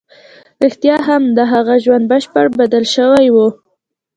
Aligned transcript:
رښتيا 0.63 0.97
هم 1.07 1.23
د 1.37 1.39
هغه 1.51 1.75
ژوند 1.83 2.05
بشپړ 2.11 2.45
بدل 2.59 2.83
شوی 2.95 3.27
و. 3.31 3.37